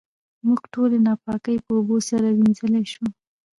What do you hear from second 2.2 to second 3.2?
وېنځلی شو.